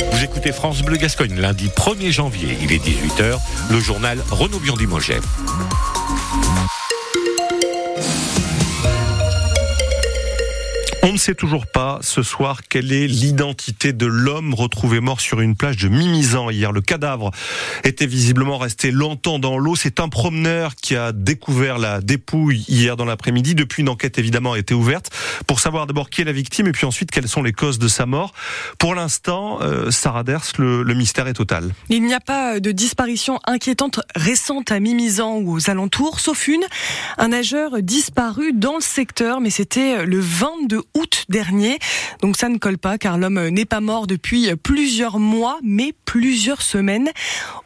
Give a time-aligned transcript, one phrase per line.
[0.00, 3.38] Vous écoutez France Bleu Gascogne lundi 1er janvier, il est 18h,
[3.70, 5.20] le journal Renaud Biondimoget.
[11.04, 15.40] On ne sait toujours pas ce soir quelle est l'identité de l'homme retrouvé mort sur
[15.40, 16.72] une plage de Mimizan hier?
[16.72, 17.30] Le cadavre
[17.84, 19.76] était visiblement resté longtemps dans l'eau.
[19.76, 23.54] C'est un promeneur qui a découvert la dépouille hier dans l'après-midi.
[23.54, 25.10] Depuis, une enquête évidemment a été ouverte
[25.46, 27.88] pour savoir d'abord qui est la victime et puis ensuite quelles sont les causes de
[27.88, 28.32] sa mort.
[28.78, 31.74] Pour l'instant, euh, Sarah Ders, le, le mystère est total.
[31.88, 36.64] Il n'y a pas de disparition inquiétante récente à Mimizan ou aux alentours, sauf une,
[37.18, 41.78] un nageur disparu dans le secteur, mais c'était le 22 août dernier.
[42.20, 46.62] Donc ça ne colle pas car l'homme n'est pas mort depuis plusieurs mois, mais plusieurs
[46.62, 47.10] semaines.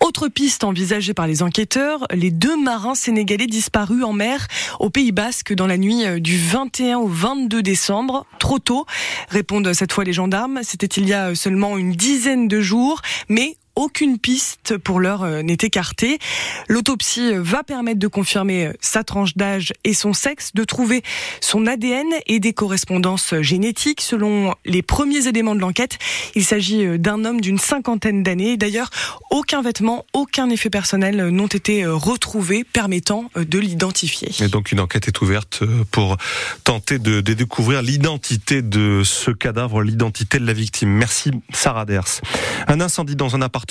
[0.00, 4.46] Autre piste envisagée par les enquêteurs, les deux marins sénégalais disparus en mer
[4.80, 8.24] au Pays Basque dans la nuit du 21 au 22 décembre.
[8.38, 8.86] Trop tôt,
[9.28, 10.60] répondent cette fois les gendarmes.
[10.62, 15.42] C'était il y a seulement une dizaine de jours, mais aucune piste pour l'heure euh,
[15.42, 16.18] n'est écartée.
[16.66, 21.02] L'autopsie va permettre de confirmer sa tranche d'âge et son sexe, de trouver
[21.40, 24.00] son ADN et des correspondances génétiques.
[24.00, 25.96] Selon les premiers éléments de l'enquête,
[26.34, 28.56] il s'agit euh, d'un homme d'une cinquantaine d'années.
[28.56, 28.90] D'ailleurs,
[29.30, 34.30] aucun vêtement, aucun effet personnel n'ont été euh, retrouvés permettant de l'identifier.
[34.40, 35.62] Et donc une enquête est ouverte
[35.92, 36.16] pour
[36.64, 40.88] tenter de, de découvrir l'identité de ce cadavre, l'identité de la victime.
[40.88, 42.20] Merci Sarah Ders.
[42.66, 43.67] Un incendie dans un appartement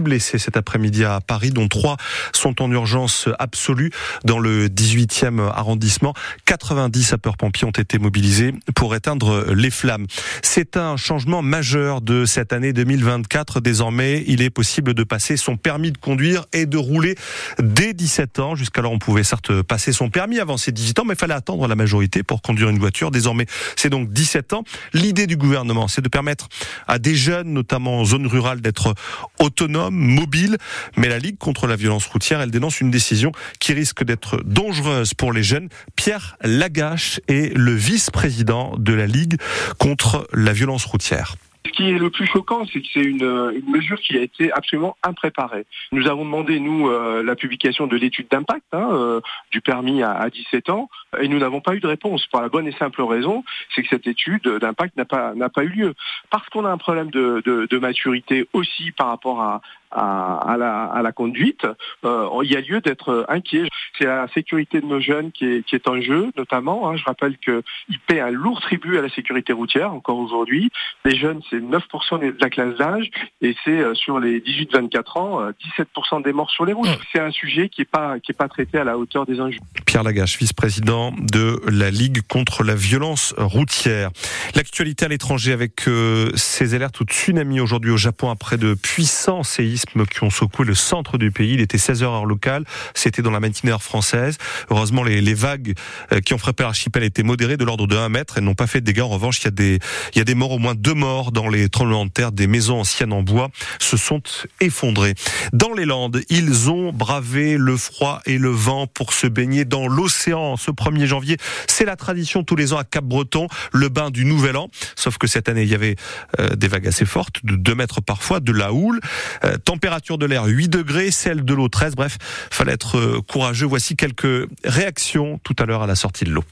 [0.00, 1.96] blessés cet après-midi à Paris, dont trois
[2.32, 3.90] sont en urgence absolue
[4.24, 6.14] dans le 18e arrondissement.
[6.46, 10.06] 90 sapeurs-pompiers ont été mobilisés pour éteindre les flammes.
[10.42, 13.60] C'est un changement majeur de cette année 2024.
[13.60, 17.14] Désormais, il est possible de passer son permis de conduire et de rouler
[17.62, 18.54] dès 17 ans.
[18.54, 21.66] Jusqu'alors, on pouvait certes passer son permis avant ses 18 ans, mais il fallait attendre
[21.66, 23.10] la majorité pour conduire une voiture.
[23.10, 23.46] Désormais,
[23.76, 24.64] c'est donc 17 ans.
[24.92, 26.48] L'idée du gouvernement, c'est de permettre
[26.86, 28.94] à des jeunes, notamment en zone rurale, d'être
[29.38, 30.58] autonome, mobile.
[30.96, 35.14] Mais la Ligue contre la violence routière, elle dénonce une décision qui risque d'être dangereuse
[35.14, 35.68] pour les jeunes.
[35.96, 39.40] Pierre Lagache est le vice-président de la Ligue
[39.78, 41.36] contre la violence routière.
[41.80, 45.64] Qui est le plus choquant, c'est que c'est une, mesure qui a été absolument impréparée.
[45.92, 49.20] Nous avons demandé, nous, euh, la publication de l'étude d'impact hein, euh,
[49.50, 52.26] du permis à, à, 17 ans, et nous n'avons pas eu de réponse.
[52.26, 55.68] Pour la bonne et simple raison, c'est que cette étude d'impact n'a pas, pas eu
[55.68, 55.94] lieu.
[56.28, 60.84] Parce qu'on a un problème de, de maturité aussi par rapport à, à, à, la,
[60.84, 61.66] à, la, conduite,
[62.04, 63.68] euh, il y a lieu d'être inquiet.
[63.98, 66.88] C'est la sécurité de nos jeunes qui est, qui est en jeu, notamment.
[66.88, 66.96] Hein.
[66.96, 70.70] Je rappelle qu'ils paient un lourd tribut à la sécurité routière, encore aujourd'hui.
[71.04, 76.22] Les jeunes, c'est 9% de la classe d'âge, et c'est sur les 18-24 ans, 17%
[76.22, 76.88] des morts sur les routes.
[77.12, 79.58] C'est un sujet qui n'est pas, qui est pas traité à la hauteur des enjeux.
[79.86, 84.10] Pierre Lagache, vice-président de la Ligue contre la violence routière.
[84.54, 89.44] L'actualité à l'étranger avec euh, ces alertes au tsunami aujourd'hui au Japon après de puissants
[89.44, 91.54] séismes qui ont secoué le centre du pays.
[91.54, 92.64] Il était 16h heure locale.
[92.94, 94.38] C'était dans la matinée heure française.
[94.70, 95.74] Heureusement, les, les vagues
[96.12, 98.66] euh, qui ont frappé l'archipel étaient modérées de l'ordre de 1 mètre et n'ont pas
[98.66, 99.02] fait de dégâts.
[99.02, 99.78] En revanche, il y a des,
[100.14, 102.32] il y a des morts, au moins deux morts dans les tremblements de terre.
[102.32, 104.22] Des maisons anciennes en bois se sont
[104.60, 105.14] effondrées.
[105.52, 109.86] Dans les Landes, ils ont bravé le froid et le vent pour se baigner dans
[109.86, 111.36] l'océan ce 1er janvier.
[111.68, 114.70] C'est la tradition tous les ans à Cap-Breton, le bain du Nouvel An.
[114.96, 115.96] Sauf que cette année, il y avait
[116.38, 118.98] euh, des vagues assez fortes, de 2 mètres parfois, de la houle.
[119.44, 121.94] Euh, température de l'air 8 degrés, celle de l'eau 13.
[121.94, 122.16] Bref,
[122.50, 123.66] fallait être euh, courageux.
[123.66, 126.44] Voici quelques réactions tout à l'heure à la sortie de l'eau.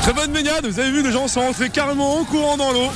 [0.00, 2.90] Très bonne baignade, vous avez vu, les gens sont rentrés carrément en courant dans l'eau.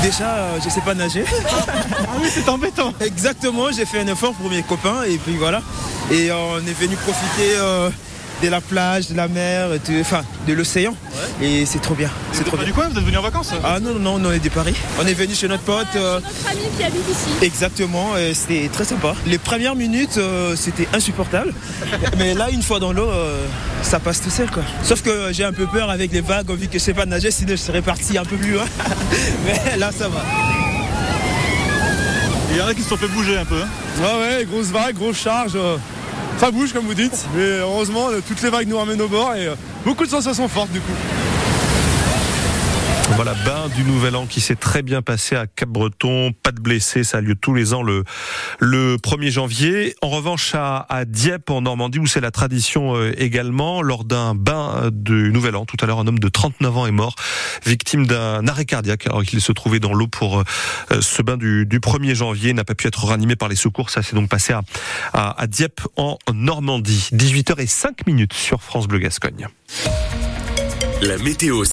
[0.00, 1.24] Déjà, euh, je sais pas nager.
[1.50, 2.94] ah oui, c'est embêtant.
[3.00, 5.62] Exactement, j'ai fait un effort pour mes copains et puis voilà.
[6.12, 7.90] Et on est venu profiter euh,
[8.42, 10.90] de la plage, de la mer, de, enfin de l'océan.
[11.40, 11.46] Ouais.
[11.46, 12.10] Et c'est trop bien.
[12.32, 12.66] C'est trop bien.
[12.66, 14.74] du coin Vous êtes venu en vacances Ah non, non, non, on est de Paris.
[15.00, 15.86] On est venu chez notre pote.
[15.96, 17.28] Euh, notre ami qui habite ici.
[17.42, 19.14] Exactement, c'était très sympa.
[19.26, 21.54] Les premières minutes, euh, c'était insupportable.
[22.18, 23.46] Mais là, une fois dans l'eau, euh,
[23.82, 24.50] ça passe tout seul.
[24.50, 24.62] Quoi.
[24.82, 27.30] Sauf que j'ai un peu peur avec les vagues, vu que je sais pas nager,
[27.30, 28.64] sinon je serais parti un peu plus loin.
[29.46, 30.22] Mais là, ça va.
[32.50, 33.60] Il y en a qui se sont fait bouger un peu.
[33.60, 33.68] Hein.
[34.00, 35.56] Ouais, ouais, grosse vague, grosse charge
[36.38, 37.26] ça bouge comme vous dites.
[37.34, 39.48] Mais heureusement, toutes les vagues nous ramènent au bord et
[39.84, 40.92] beaucoup de sensations fortes du coup.
[43.10, 47.04] Voilà, bain du Nouvel An qui s'est très bien passé à Cap-Breton, pas de blessés,
[47.04, 48.02] ça a lieu tous les ans le,
[48.58, 49.94] le 1er janvier.
[50.02, 54.88] En revanche, à, Dieppe, en Normandie, où c'est la tradition euh, également, lors d'un bain
[54.90, 57.14] du Nouvel An, tout à l'heure, un homme de 39 ans est mort,
[57.64, 61.66] victime d'un arrêt cardiaque, alors qu'il se trouvait dans l'eau pour euh, ce bain du,
[61.66, 64.54] du 1er janvier, n'a pas pu être ranimé par les secours, ça s'est donc passé
[65.12, 67.10] à, Dieppe, en Normandie.
[67.12, 69.46] 18h05 minutes sur France Bleu Gascogne.
[71.02, 71.62] La météo